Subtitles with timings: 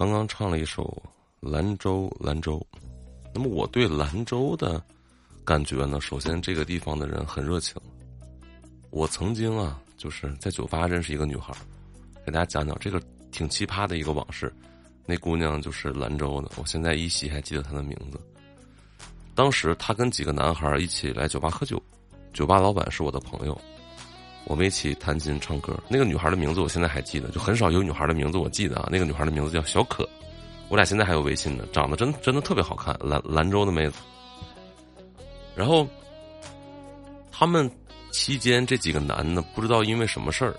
[0.00, 0.82] 刚刚唱了一首
[1.50, 2.56] 《兰州兰州》，
[3.34, 4.82] 那么我对兰州的
[5.44, 6.00] 感觉呢？
[6.00, 7.76] 首先，这个地方的人很热情。
[8.88, 11.52] 我曾经啊，就是在酒吧认识一个女孩，
[12.24, 12.98] 给大家讲讲这个
[13.30, 14.50] 挺奇葩的一个往事。
[15.04, 18.18] 那姑娘就是兰州的，我现在依稀还记得她的名字。
[19.34, 21.78] 当时她跟几个男孩一起来酒吧喝酒，
[22.32, 23.60] 酒吧老板是我的朋友。
[24.44, 28.88] 我们一起弹琴唱歌，那个女孩的名字我现在还记得，就很少有女孩的名字我记得啊。
[28.90, 30.08] 那个女孩的名字叫小可，
[30.68, 33.98] 我俩现在还有微信呢，长得真真的特别好看，兰兰州的妹子。
[35.54, 35.86] 然后，
[37.30, 37.70] 他们
[38.12, 40.54] 期间这几个男的不知道因为什么事儿，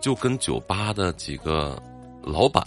[0.00, 1.80] 就跟酒吧的几个
[2.22, 2.64] 老板、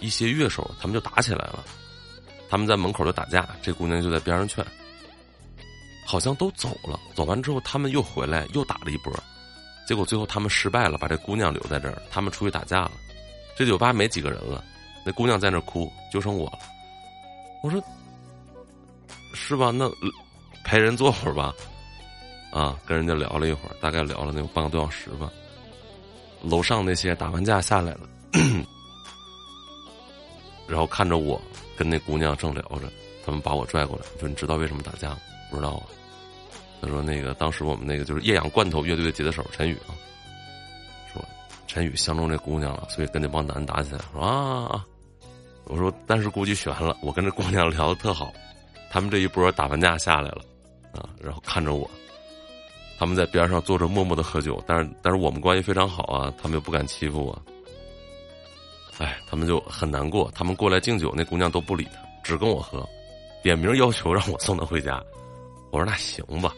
[0.00, 1.64] 一些乐手，他们就打起来了。
[2.48, 4.64] 他们在门口就打架，这姑娘就在边上劝，
[6.06, 6.98] 好像都走了。
[7.14, 9.12] 走完之后，他们又回来又打了一波。
[9.88, 12.90] 结果最后他们失败了，把这姑娘留在这儿，他们出去打架了。
[13.56, 14.62] 这酒吧没几个人了，
[15.02, 16.58] 那姑娘在那哭，就剩我了。
[17.62, 17.82] 我说
[19.32, 19.70] ：“是吧？
[19.70, 19.90] 那
[20.62, 21.54] 陪人坐会儿吧。”
[22.52, 25.32] 啊，跟人家聊了一会儿，大概聊了那有半个多小时吧。
[26.42, 28.00] 楼上那些打完架下来了，
[30.68, 31.40] 然后看着我
[31.78, 32.92] 跟那姑娘正聊着，
[33.24, 35.18] 他们把我拽过来，说：“你知道为什么打架吗？”
[35.50, 35.86] 不知道啊。
[36.80, 39.90] 他说：“那个当时我们那个就是液氧罐头乐队的吉他手陈宇啊，
[41.12, 41.22] 说
[41.66, 43.98] 陈宇相中这姑娘了，所以跟那帮男打起来。
[44.12, 44.84] 说啊，
[45.64, 46.96] 我说但是估计悬了。
[47.02, 48.32] 我跟这姑娘聊的特好，
[48.90, 50.42] 他们这一波打完架下来了
[50.92, 51.90] 啊，然后看着我，
[52.96, 57.42] 他们在边上坐着默默的喝酒，但是但是我们关系非常好啊，他们又不敢欺负我。
[58.98, 62.88] 哎，他们就很难过，他们过来敬酒，那姑娘都不理他，只跟我喝，
[63.42, 65.02] 点名要求让我送她回家。
[65.70, 66.54] 我说那行吧。”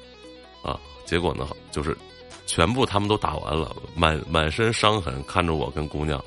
[0.62, 1.96] 啊，结果呢，就是
[2.46, 6.18] 全部他们都打完了，满满身伤痕，看着我跟姑娘，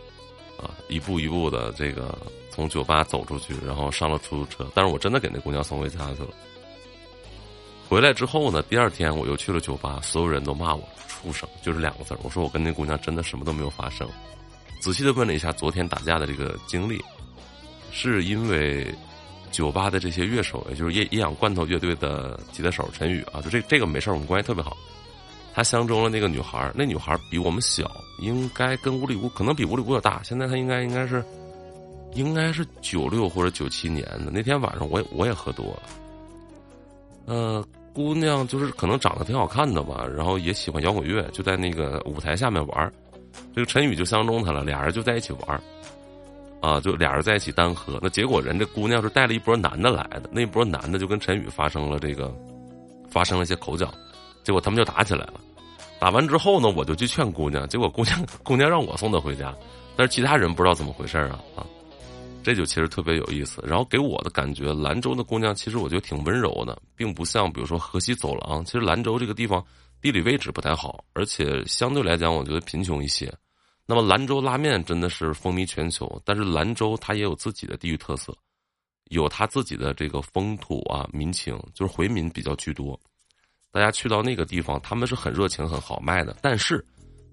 [0.58, 2.18] 啊，一步一步的这个
[2.50, 4.68] 从酒吧走出去，然后上了出租车。
[4.74, 6.30] 但是我真的给那姑娘送回家去了。
[7.88, 14.08] 回来之后呢，第二天我又去了酒吧，所有人都骂我畜生，就是两个字我说我跟那姑娘真的什么都没有发生。
[14.80, 17.00] 仔细的问了一下昨天打架的这个经历，
[17.92, 18.94] 是因为。
[19.54, 24.76] 酒吧的这些乐手，也就是夜夜养罐头乐队的吉他手陈宇啊，就这这个没事我们关系特别好。
[25.54, 30.20] 他相中了那个女孩那女孩比我们小，应该跟吴里屋可能比吴里屋要大。
[30.24, 31.24] 现在他应该应该是，
[32.16, 34.32] 应该是九六或者九七年的。
[34.34, 35.84] 那天晚上我也我也喝多了，
[37.28, 42.92] 呃，姑娘就是可能长得挺好看的吧，然后也喜欢摇滚乐，就在那个舞台下面玩
[43.54, 45.64] 这个陈宇就相中她了，俩人就在一起玩
[46.64, 52.34] 啊，就俩人在一起单喝，那结果人这姑娘是带了一波男的来的，那一波男的就跟陈宇发生了这个，
[53.10, 53.94] 发生了一些口角，
[54.46, 55.42] 结果他们就打起来了。
[56.00, 59.54] 打完之后呢，我就去劝姑娘，结果姑娘 姑娘让我送她回家，
[59.98, 61.68] 但是其他人不知道怎么回事啊啊，
[62.42, 63.62] 这就其实特别有意思。
[63.68, 68.64] 然后给我的感觉，兰州的姑娘其实我觉得挺温柔的，并不像比如说河西走廊。
[68.64, 69.62] 其实兰州这个地方
[70.02, 73.30] 地理位置不太好，而且相对来讲，我觉得贫穷一些。
[73.94, 78.36] 那么兰州拉面真的是风靡全球，但是兰州它也有自己的地域特色，
[79.12, 83.00] 有它自己的这个风土啊民情，就是回民比较居多。
[83.72, 86.84] 大家去到那个地方，他们是很热情、很豪迈的，但是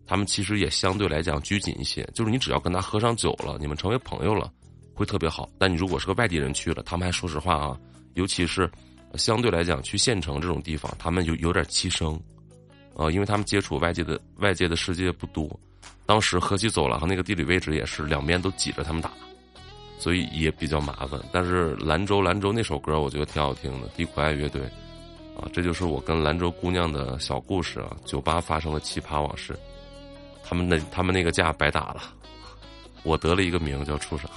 [0.07, 2.07] 他们其实也相对来讲拘谨一些。
[2.13, 4.53] 就是你只要跟他喝上酒了，你们成为朋友了，
[4.93, 5.49] 会特别好。
[5.59, 7.75] 但你如果是个外地人去了，他们还说实话啊，
[8.17, 8.71] 尤其是
[9.15, 12.21] 相对来讲去县城这种地方，他们有有点欺生，
[13.01, 15.49] 啊，因为他们接触外界的外界的世界不多。
[16.05, 19.11] 当时河西走廊那个地理位置也是两边都挤着他们打，
[19.99, 21.19] 所以也比较麻烦。
[21.33, 24.63] 但是兰州兰州那首歌我觉得挺好听的，低苦爱乐队，
[25.35, 27.97] 啊，这就是我跟兰州姑娘的小故事啊。
[28.05, 29.59] 酒吧发生的奇葩往事，
[30.45, 32.03] 他们那他们那个架白打了，
[33.03, 34.29] 我得了一个名叫畜生。